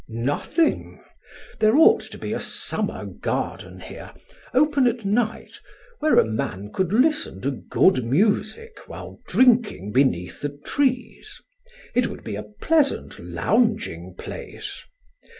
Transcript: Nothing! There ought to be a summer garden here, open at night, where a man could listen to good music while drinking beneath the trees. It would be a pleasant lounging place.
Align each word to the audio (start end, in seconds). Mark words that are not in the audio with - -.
Nothing! 0.07 0.99
There 1.59 1.75
ought 1.77 2.01
to 2.01 2.17
be 2.17 2.33
a 2.33 2.39
summer 2.39 3.05
garden 3.05 3.81
here, 3.81 4.15
open 4.51 4.87
at 4.87 5.05
night, 5.05 5.59
where 5.99 6.17
a 6.17 6.25
man 6.25 6.71
could 6.73 6.91
listen 6.91 7.39
to 7.41 7.51
good 7.51 8.03
music 8.03 8.79
while 8.89 9.19
drinking 9.27 9.91
beneath 9.91 10.41
the 10.41 10.57
trees. 10.65 11.39
It 11.93 12.07
would 12.07 12.23
be 12.23 12.33
a 12.35 12.41
pleasant 12.59 13.19
lounging 13.19 14.15
place. 14.17 14.83